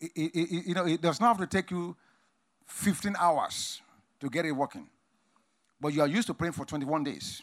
[0.00, 1.96] it, it, it, you know, it does not have to take you
[2.66, 3.80] 15 hours
[4.20, 4.88] to get it working.
[5.80, 7.42] But you are used to praying for 21 days.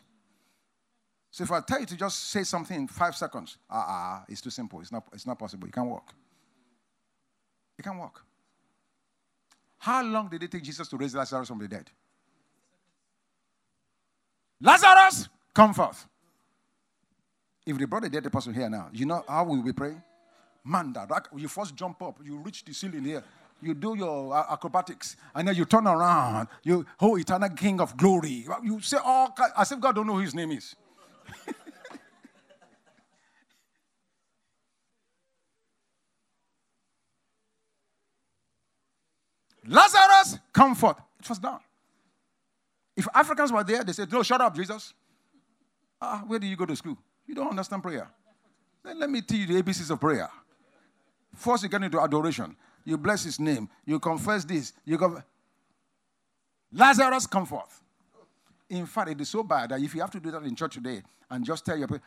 [1.32, 4.42] So if I tell you to just say something in five seconds, ah, uh, it's
[4.42, 4.82] too simple.
[4.82, 5.68] It's not, it's not possible.
[5.68, 6.14] It can't work.
[7.78, 8.24] It can't work.
[9.80, 11.90] How long did it take Jesus to raise Lazarus from the dead?
[14.62, 16.08] Lazarus, come forth.
[17.66, 20.02] If they brought a dead person here now, you know how we will be praying?
[20.66, 23.24] Man, that you first jump up, you reach the ceiling here,
[23.62, 28.46] you do your acrobatics, and then you turn around, you, oh, eternal King of glory.
[28.64, 30.76] You say, oh, as if God don't know who his name is.
[39.68, 40.98] Lazarus, come forth.
[41.20, 41.60] It was done.
[42.96, 44.94] If Africans were there, they said, No, shut up, Jesus.
[46.02, 46.98] Ah, where do you go to school?
[47.26, 48.10] You don't understand prayer.
[48.84, 50.30] Then let me teach you the ABCs of prayer.
[51.36, 52.56] First, you get into adoration.
[52.86, 53.70] You bless his name.
[53.86, 54.74] You confess this.
[54.86, 55.22] You go.
[56.72, 57.82] Lazarus, come forth.
[58.70, 60.74] In fact, it is so bad that if you have to do that in church
[60.76, 62.04] today and just tell your people,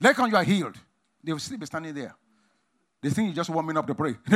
[0.00, 0.76] Lacan, you are healed,
[1.22, 2.14] they will still be standing there.
[3.02, 4.14] They think you're just warming up to pray.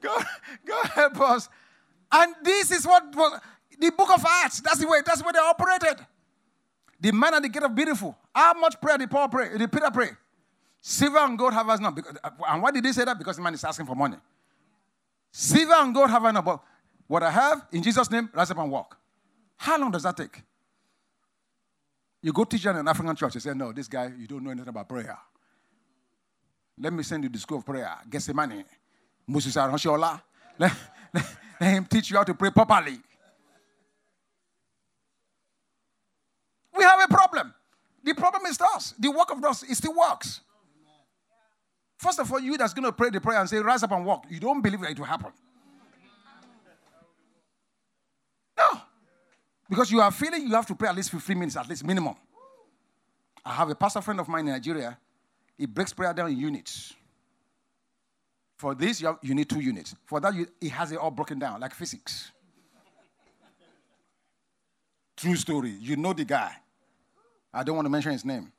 [0.00, 0.24] God,
[0.66, 1.48] God help us.
[2.10, 3.42] And this is what, what
[3.78, 6.04] the book of Acts, that's the way, that's way they operated.
[7.00, 8.16] The man at the gate of beautiful.
[8.34, 9.56] How much prayer did Paul pray?
[9.56, 10.10] Did Peter pray?
[10.80, 11.98] Silver and gold have us not.
[11.98, 13.18] Uh, and why did he say that?
[13.18, 14.16] Because the man is asking for money.
[15.30, 16.44] Silver and gold have I not.
[16.44, 16.60] But
[17.06, 18.96] what I have, in Jesus' name, rise up and walk.
[19.56, 20.42] How long does that take?
[22.22, 24.50] You go teach in an African church, you say, No, this guy, you don't know
[24.50, 25.16] anything about prayer.
[26.80, 27.92] Let me send you the school of prayer.
[28.08, 28.64] Get some money.
[29.26, 30.20] Moses Aronshola.
[30.58, 30.72] Let,
[31.60, 32.98] let him teach you how to pray properly.
[36.76, 37.52] We have a problem.
[38.08, 38.94] The problem is us.
[38.98, 40.40] The work of us, it still works.
[41.98, 44.02] First of all, you that's going to pray the prayer and say, rise up and
[44.06, 44.24] walk.
[44.30, 45.30] You don't believe that it will happen.
[48.56, 48.80] No.
[49.68, 52.14] Because you are feeling you have to pray at least 15 minutes, at least minimum.
[53.44, 54.96] I have a pastor friend of mine in Nigeria.
[55.58, 56.94] He breaks prayer down in units.
[58.56, 59.94] For this, you, have, you need two units.
[60.06, 62.32] For that, you, he has it all broken down, like physics.
[65.14, 65.76] True story.
[65.78, 66.56] You know the guy.
[67.52, 68.52] I don't want to mention his name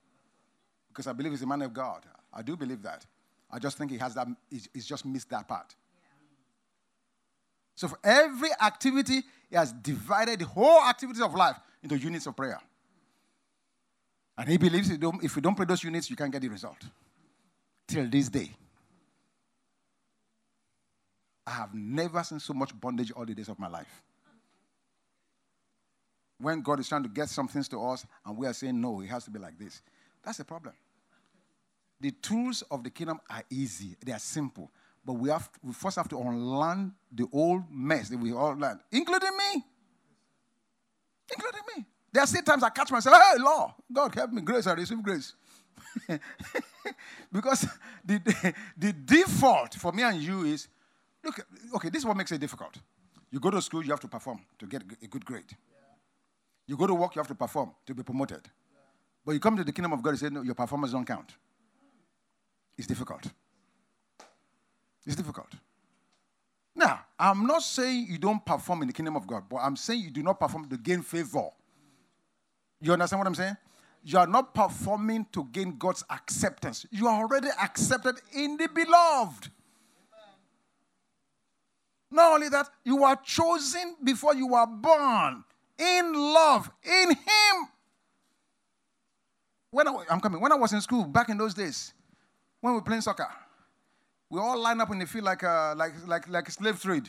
[0.89, 2.05] because I believe he's a man of God.
[2.33, 3.05] I do believe that.
[3.51, 5.75] I just think he has that, he's just missed that part.
[7.75, 12.35] So for every activity, he has divided the whole activities of life into units of
[12.35, 12.59] prayer.
[14.37, 16.77] And he believes if you don't pray those units, you can't get the result.
[17.87, 18.51] Till this day.
[21.47, 24.03] I have never seen so much bondage all the days of my life.
[26.39, 29.01] When God is trying to get some things to us and we are saying no,
[29.01, 29.81] it has to be like this.
[30.23, 30.73] That's the problem.
[32.01, 34.71] The tools of the kingdom are easy, they are simple.
[35.05, 38.81] But we, have, we first have to unlearn the old mess that we all learned,
[38.91, 39.63] including me.
[41.33, 41.85] Including me.
[42.11, 45.01] There are still times I catch myself, hey, Lord, God help me, grace, I receive
[45.01, 45.33] grace.
[47.31, 47.67] because
[48.03, 50.67] the, the, the, default for me and you is
[51.23, 51.39] look,
[51.75, 52.77] okay, this is what makes it difficult.
[53.31, 55.55] You go to school, you have to perform to get a good grade.
[56.69, 58.47] You go to work, you have to perform to be promoted.
[59.25, 61.31] But you come to the kingdom of God and say, no, your performance don't count.
[62.77, 63.25] It's difficult.
[65.03, 65.47] It's difficult.
[66.75, 70.01] Now, I'm not saying you don't perform in the kingdom of God, but I'm saying
[70.01, 71.49] you do not perform to gain favor.
[72.81, 73.57] You understand what I'm saying?
[74.03, 76.85] You are not performing to gain God's acceptance.
[76.91, 79.49] You are already accepted in the beloved.
[82.11, 85.45] Not only that, you are chosen before you were born
[85.79, 87.67] in love, in Him.
[89.71, 91.93] When I, I'm coming, when I was in school back in those days,
[92.59, 93.27] when we were playing soccer,
[94.29, 97.07] we all line up in the field like a, like, like, like a slave trade.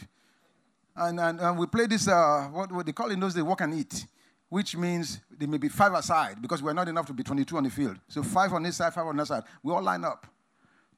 [0.97, 3.61] And, and, and we play this, uh, what, what they call in those days, walk
[3.63, 4.07] and eat,
[4.49, 7.65] which means there may be five aside because we're not enough to be 22 on
[7.65, 7.97] the field.
[8.09, 9.43] So five on this side, five on that side.
[9.63, 10.27] We all line up.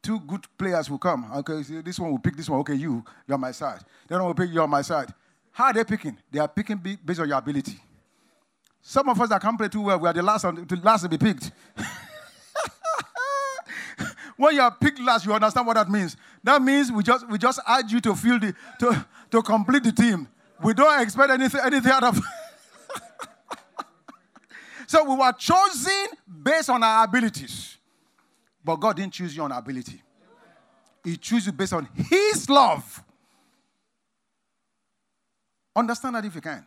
[0.03, 1.31] Two good players will come.
[1.37, 2.59] Okay, this one will pick this one.
[2.61, 3.81] Okay, you, you're my side.
[4.09, 5.13] Then I will pick you on my side.
[5.53, 6.17] How are they picking?
[6.31, 7.79] They are picking based on your ability.
[8.81, 11.03] Some of us that can't play too well, we are the last, on, the last
[11.03, 11.53] to be picked.
[14.37, 16.17] when you are picked last, you understand what that means.
[16.43, 19.93] That means we just we just add you to fill the to, to complete the
[19.93, 20.27] team.
[20.65, 22.19] We don't expect anything anything out of.
[24.89, 26.07] so we were chosen
[26.43, 27.77] based on our abilities,
[28.65, 30.03] but God didn't choose you on ability.
[31.05, 33.05] He chose you based on His love.
[35.75, 36.67] Understand that if you can.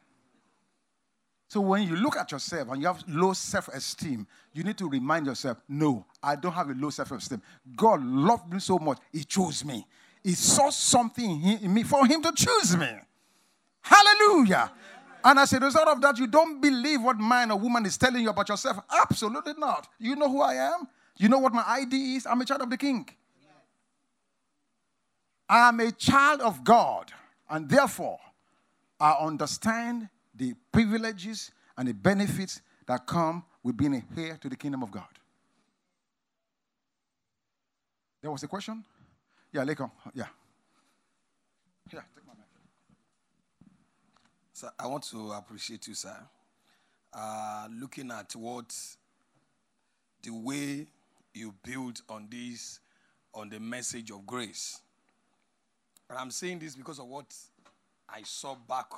[1.47, 5.28] So when you look at yourself and you have low self-esteem, you need to remind
[5.28, 7.41] yourself, no, I don't have a low self-esteem.
[7.76, 9.86] God loved me so much, He chose me.
[10.24, 12.89] He saw something in me for Him to choose me.
[13.82, 14.72] Hallelujah.
[15.24, 18.24] And as a result of that, you don't believe what man or woman is telling
[18.24, 18.78] you about yourself.
[18.91, 19.88] Absolutely not.
[19.99, 20.88] You know who I am.
[21.18, 22.26] You know what my ID is.
[22.26, 23.08] I'm a child of the King.
[25.47, 27.12] I'm a child of God.
[27.49, 28.20] And therefore,
[29.00, 34.56] I understand the privileges and the benefits that come with being a heir to the
[34.56, 35.04] kingdom of God.
[38.22, 38.84] There was a question?
[39.52, 39.91] Yeah, Lekon.
[40.14, 40.26] Yeah.
[41.93, 42.46] Yeah, take my mic.
[44.54, 46.18] So I want to appreciate you, sir.
[47.14, 48.76] Uh, looking at what
[50.24, 50.88] the way
[51.34, 52.80] you build on this
[53.34, 54.80] on the message of grace.
[56.10, 57.34] And I'm saying this because of what
[58.16, 58.91] I saw back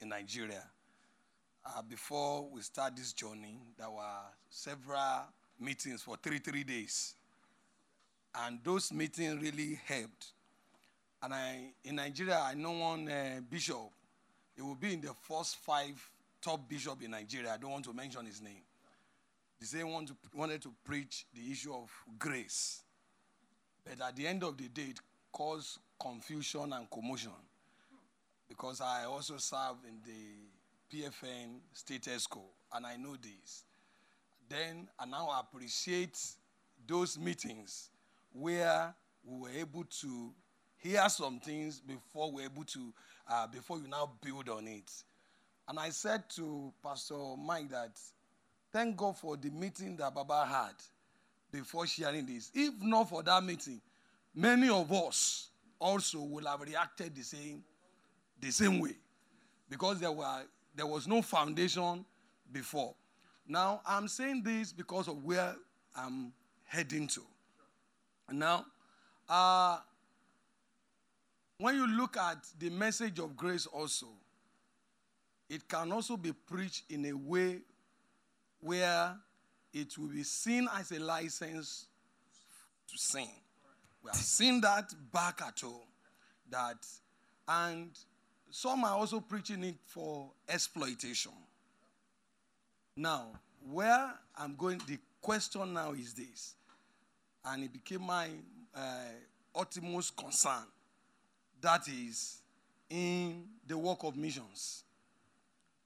[0.00, 0.64] in Nigeria.
[1.64, 5.20] Uh, before we start this journey, there were several
[5.60, 7.14] meetings for three, three days.
[8.34, 10.32] And those meetings really helped.
[11.22, 13.88] And I, in Nigeria, I know one uh, bishop.
[14.56, 15.94] He will be in the first five
[16.42, 17.52] top bishop in Nigeria.
[17.52, 18.62] I don't want to mention his name.
[19.60, 21.88] He said want to, wanted to preach the issue of
[22.18, 22.82] grace.
[23.84, 24.98] But at the end of the day, it
[25.30, 27.30] caused confusion and commotion.
[28.50, 32.42] Because I also serve in the PFN State EXCO,
[32.74, 33.62] and I know this.
[34.48, 36.18] Then I now appreciate
[36.86, 37.90] those meetings
[38.32, 38.92] where
[39.24, 40.32] we were able to
[40.78, 42.92] hear some things before we are able to,
[43.28, 44.90] uh, before you now build on it.
[45.68, 48.00] And I said to Pastor Mike that
[48.72, 50.74] thank God for the meeting that Baba had
[51.52, 52.50] before sharing this.
[52.52, 53.80] If not for that meeting,
[54.34, 57.62] many of us also will have reacted the same,
[58.40, 58.96] the same way.
[59.68, 60.42] Because there were
[60.74, 62.04] there was no foundation
[62.52, 62.94] before.
[63.46, 65.54] Now I'm saying this because of where
[65.96, 66.32] I'm
[66.64, 67.22] heading to.
[68.32, 68.64] Now,
[69.28, 69.78] uh,
[71.58, 74.06] when you look at the message of grace, also,
[75.48, 77.58] it can also be preached in a way
[78.60, 79.16] where
[79.72, 81.86] it will be seen as a license
[82.88, 83.28] to sin.
[84.02, 85.82] We have seen that back at home.
[86.48, 86.86] That,
[87.46, 87.90] and
[88.50, 91.32] some are also preaching it for exploitation.
[92.96, 93.28] Now,
[93.70, 96.54] where I'm going, the question now is this,
[97.44, 98.28] and it became my
[98.74, 98.80] uh,
[99.54, 100.64] utmost concern
[101.60, 102.38] that is
[102.88, 104.84] in the work of missions.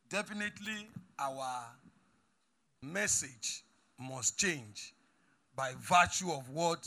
[0.09, 0.89] Definitely,
[1.19, 1.67] our
[2.83, 3.65] message
[3.99, 4.95] must change
[5.57, 6.87] by virtue of what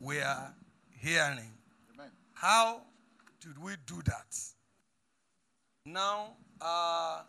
[0.00, 0.54] we are
[1.00, 1.52] hearing.
[1.94, 2.10] Amen.
[2.34, 2.82] How
[3.40, 4.36] did we do that?
[5.92, 7.22] Now, uh,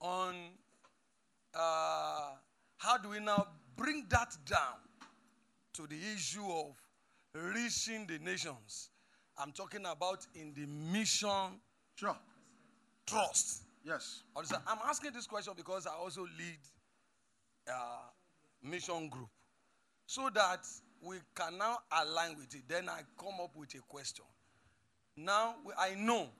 [0.00, 0.34] on
[1.54, 2.30] uh,
[2.76, 4.78] how do we now bring that down
[5.74, 6.74] to the issue of
[7.54, 8.90] reaching the nations?
[9.38, 11.60] I'm talking about in the mission
[11.94, 12.16] sure.
[13.06, 13.62] trust.
[13.84, 14.24] Yes.
[14.34, 16.58] I'm asking this question because I also lead
[17.68, 19.28] a mission group.
[20.06, 20.66] So that
[21.00, 22.62] we can now align with it.
[22.66, 24.24] Then I come up with a question.
[25.16, 26.30] Now, I know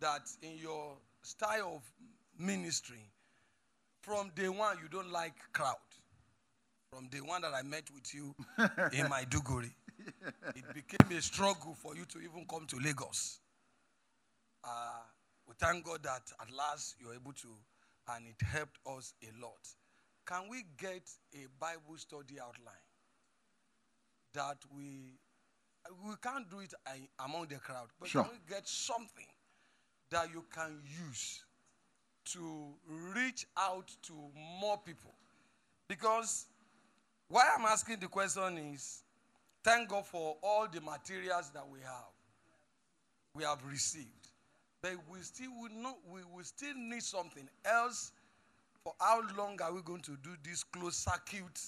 [0.00, 1.82] that in your style of
[2.38, 3.10] ministry,
[4.00, 5.76] from day one, you don't like crowd.
[6.92, 8.34] From day one that I met with you
[8.98, 9.70] in my Duguri,
[10.54, 13.40] it became a struggle for you to even come to Lagos.
[14.64, 15.02] Uh,
[15.46, 17.48] we thank God that at last you're able to,
[18.14, 19.68] and it helped us a lot.
[20.26, 22.74] Can we get a Bible study outline
[24.34, 25.18] that we
[26.06, 26.74] we can't do it
[27.24, 28.24] among the crowd, but sure.
[28.24, 29.26] can we get something
[30.10, 30.78] that you can
[31.08, 31.44] use
[32.32, 32.68] to
[33.14, 34.12] reach out to
[34.60, 35.14] more people?
[35.88, 36.46] Because
[37.28, 39.02] why I'm asking the question is
[39.64, 42.12] Thank God for all the materials that we have.
[43.34, 44.28] We have received.
[44.80, 48.12] But we still would not we will still need something else.
[48.82, 51.60] For how long are we going to do this closed circuit?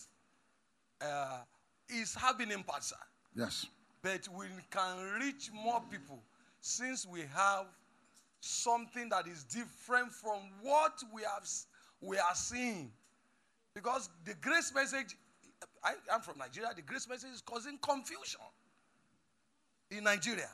[1.03, 1.41] Uh,
[1.89, 2.97] is having impact, sir.
[3.35, 3.67] Yes.
[4.03, 6.23] But we can reach more people
[6.61, 7.67] since we have
[8.41, 11.49] something that is different from what we have
[12.01, 12.91] we are seeing.
[13.75, 15.17] Because the grace message
[15.85, 16.71] I am from Nigeria.
[16.75, 18.41] The grace message is causing confusion
[19.91, 20.49] in Nigeria.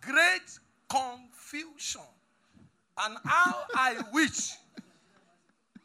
[0.00, 0.58] Great
[0.88, 2.00] confusion.
[3.00, 4.52] And how I wish,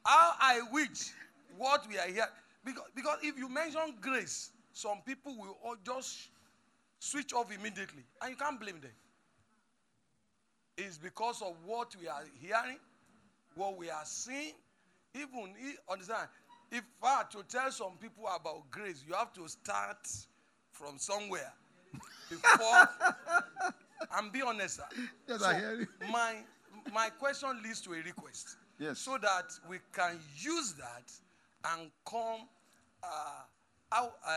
[0.04, 1.12] how I wish
[1.58, 2.28] what we are here.
[2.66, 6.30] Because, because if you mention grace, some people will all just
[7.00, 8.04] switch off immediately.
[8.22, 8.92] And you can't blame them.
[10.78, 12.80] It's because of what we are hearing,
[13.56, 14.54] what we are seeing.
[15.16, 15.54] Even,
[15.90, 16.28] understand,
[16.72, 20.08] if I had to tell some people about grace, you have to start
[20.72, 21.54] from somewhere
[22.30, 22.90] before.
[24.18, 24.84] and be honest, sir.
[25.28, 25.88] Yes, so I hear you.
[26.12, 26.38] My,
[26.92, 28.58] my question leads to a request.
[28.80, 29.00] Yes.
[29.00, 31.12] So that we can use that
[31.72, 32.48] and come
[33.04, 33.42] uh,
[33.92, 34.32] out uh,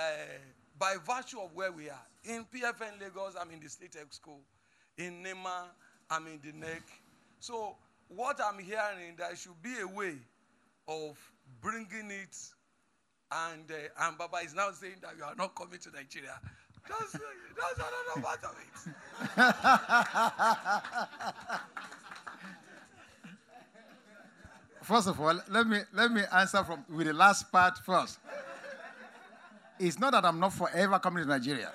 [0.78, 2.06] by virtue of where we are.
[2.24, 4.40] In PFN Lagos, I'm in the State tech school
[4.98, 5.70] In NEMA,
[6.10, 6.82] I'm in the neck.
[7.40, 7.76] So
[8.08, 10.14] what I'm hearing, there should be a way
[10.88, 11.18] of
[11.60, 12.36] bringing it,
[13.32, 16.38] and uh, and Baba is now saying that you are not coming to Nigeria.
[16.88, 18.68] That's, that's another part of it.
[24.86, 28.20] First of all, let me let me answer from with the last part first.
[29.80, 31.72] It's not that I'm not forever coming to Nigeria,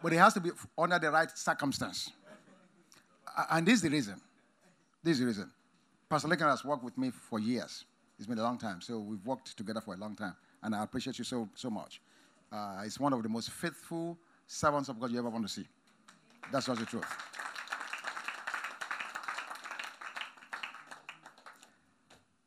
[0.00, 2.12] but it has to be under the right circumstance.
[3.50, 4.20] And this is the reason.
[5.02, 5.50] This is the reason.
[6.08, 7.84] Pastor Lincoln has worked with me for years.
[8.18, 8.80] It's been a long time.
[8.80, 10.34] So we've worked together for a long time.
[10.62, 12.00] And I appreciate you so, so much.
[12.50, 14.16] Uh, it's one of the most faithful
[14.46, 15.66] servants of God you ever want to see.
[16.52, 17.04] That's just the truth.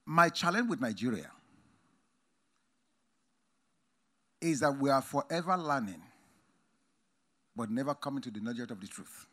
[0.05, 1.29] My challenge with Nigeria
[4.41, 6.01] is that we are forever learning,
[7.55, 9.27] but never coming to the knowledge of the truth.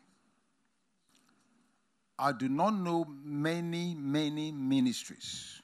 [2.19, 5.61] I do not know many, many ministries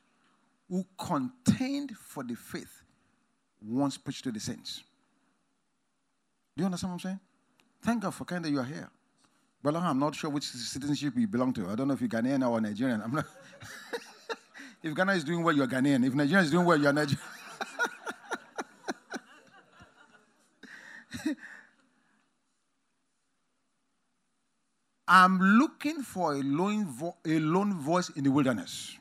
[0.69, 2.83] who contend for the faith
[3.61, 4.83] once preached to the saints.
[6.55, 7.19] Do you understand what I'm saying?
[7.81, 8.89] Thank God for kind that you are here.
[9.63, 11.69] Well, I'm not sure which citizenship you belong to.
[11.69, 13.01] I don't know if you're Ghanaian or Nigerian.
[13.01, 13.25] I'm not.
[14.83, 16.05] if Ghana is doing well, you're Ghanaian.
[16.05, 17.19] If Nigeria is doing well, you're Nigerian.
[25.07, 28.97] I'm looking for a lone, vo- a lone voice in the wilderness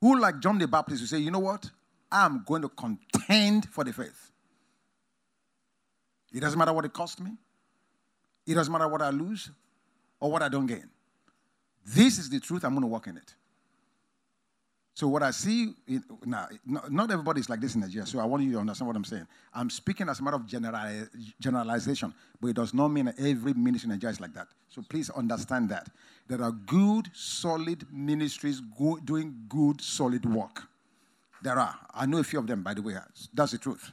[0.00, 1.70] who, like John the Baptist, will say, You know what?
[2.10, 4.30] I'm going to contend for the faith.
[6.32, 7.32] It doesn't matter what it costs me,
[8.46, 9.50] it doesn't matter what I lose
[10.20, 10.88] or what I don't gain.
[11.84, 13.34] This is the truth, I'm going to walk in it.
[14.96, 15.74] So what I see
[16.24, 18.06] now, not everybody is like this in Nigeria.
[18.06, 19.26] So I want you to understand what I'm saying.
[19.52, 20.46] I'm speaking as a matter of
[21.38, 24.48] generalization, but it does not mean that every ministry in Nigeria is like that.
[24.70, 25.90] So please understand that
[26.28, 30.62] there are good, solid ministries go, doing good, solid work.
[31.42, 31.76] There are.
[31.92, 32.94] I know a few of them, by the way.
[33.34, 33.92] That's the truth.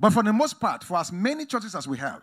[0.00, 2.22] But for the most part, for as many churches as we have,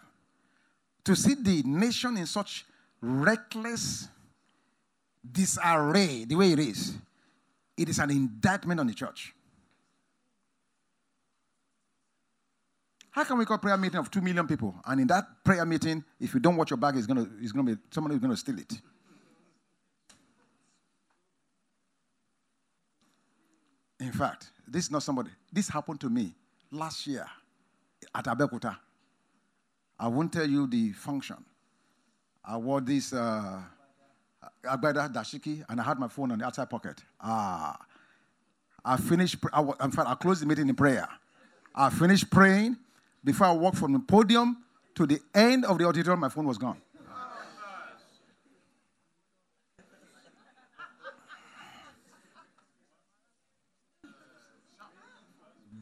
[1.05, 2.65] to see the nation in such
[2.99, 4.09] reckless
[5.31, 6.95] disarray, the way it is
[7.77, 9.33] it is an indictment on the church.
[13.11, 14.75] How can we call prayer meeting of two million people?
[14.85, 17.75] And in that prayer meeting, if you don't watch your bag, it's gonna, it's gonna
[17.75, 18.73] be somebody is gonna steal it.
[23.99, 25.29] In fact, this is not somebody.
[25.51, 26.33] This happened to me
[26.71, 27.25] last year
[28.15, 28.77] at Abeokuta.
[29.99, 31.37] I won't tell you the function.
[32.43, 33.61] I wore this uh,
[34.63, 37.01] Agbada Dashiki, and I had my phone on the outside pocket.
[37.19, 37.77] Ah,
[38.83, 39.37] I finished.
[39.51, 41.07] I, in fact, I closed the meeting in prayer.
[41.75, 42.77] I finished praying
[43.23, 44.63] before I walked from the podium
[44.95, 46.19] to the end of the auditorium.
[46.19, 46.81] My phone was gone.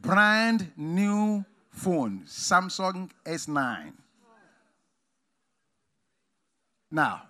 [0.00, 3.92] Brand new phone, Samsung S9.
[6.90, 7.22] Now,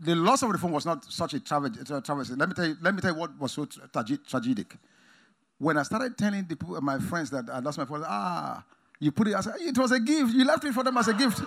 [0.00, 2.34] the loss of the phone was not such a travesty.
[2.34, 3.88] Let me tell you, let me tell you what was so tra-
[4.26, 4.74] tragic.
[5.58, 8.64] When I started telling people, my friends that I lost my phone, ah,
[8.98, 10.32] you put it, said, it was a gift.
[10.32, 11.42] You left it for them as a gift.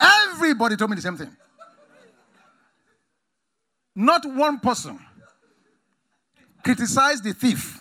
[0.32, 1.36] Everybody told me the same thing.
[3.94, 4.98] Not one person
[6.62, 7.79] criticized the thief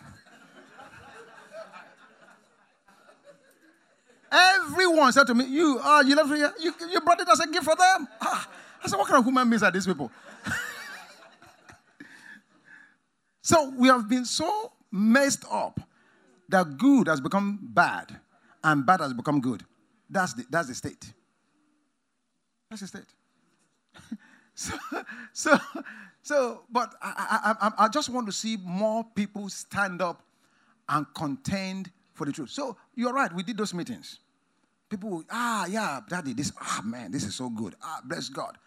[4.32, 7.66] Everyone said to me, You, uh, you left you, you brought it as a gift
[7.66, 8.08] for them.
[8.22, 8.50] Ah,
[8.84, 10.12] I said, What kind of human beings are these people?
[13.42, 15.80] so we have been so messed up
[16.50, 18.20] that good has become bad
[18.64, 19.64] and bad has become good.
[20.10, 21.14] That's the, that's the state.
[22.70, 23.14] That's the state.
[24.54, 24.78] so,
[25.34, 25.58] so,
[26.22, 30.24] so, but I, I, I, I just want to see more people stand up
[30.88, 32.50] and contend for the truth.
[32.50, 34.20] So you're right, we did those meetings.
[34.90, 37.76] People, ah, yeah, daddy, this, ah, man, this is so good.
[37.82, 38.58] Ah, bless God.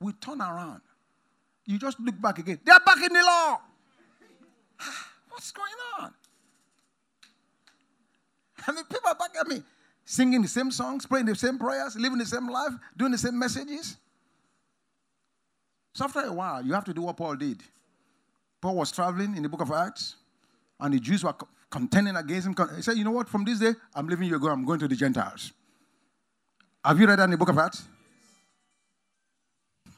[0.00, 0.80] We turn around.
[1.66, 2.58] You just look back again.
[2.64, 3.60] They're back in the law.
[4.80, 5.68] Ah, what's going
[6.00, 6.14] on?
[8.66, 9.62] I mean, people are back at me,
[10.06, 13.38] singing the same songs, praying the same prayers, living the same life, doing the same
[13.38, 13.98] messages.
[15.92, 17.62] So after a while, you have to do what Paul did.
[18.62, 20.16] Paul was traveling in the book of Acts,
[20.80, 21.34] and the Jews were
[21.70, 22.54] contending against him.
[22.76, 23.28] He said, You know what?
[23.28, 24.36] From this day, I'm leaving you.
[24.48, 25.52] I'm going to the Gentiles.
[26.84, 27.84] Have you read that in the book of Acts?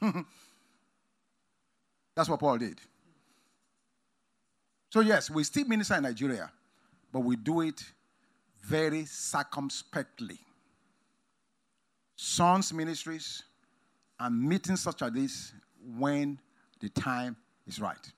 [2.15, 2.79] That's what Paul did.
[4.91, 6.51] So, yes, we still minister in Nigeria,
[7.11, 7.83] but we do it
[8.63, 10.39] very circumspectly.
[12.15, 13.43] Sons ministries
[14.19, 15.53] and meetings such as this
[15.97, 16.39] when
[16.79, 18.11] the time is right.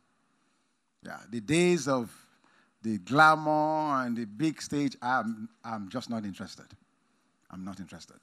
[1.04, 2.12] Yeah, the days of
[2.82, 6.66] the glamour and the big stage, I'm, I'm just not interested.
[7.50, 8.18] I'm not interested.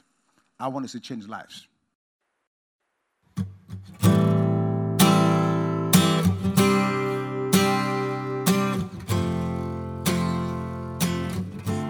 [0.59, 1.67] I want to see change lives.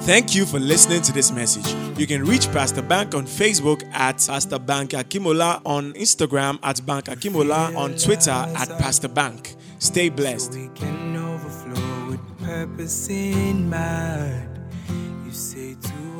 [0.02, 1.98] Thank you for listening to this message.
[1.98, 7.06] You can reach Pastor Bank on Facebook at Pastor Bank Akimola, on Instagram at Bank
[7.06, 9.54] Akimola, on Twitter at Pastor Bank.
[9.78, 10.54] Stay blessed
[12.48, 14.48] purpose in mind.
[15.26, 16.17] You say to.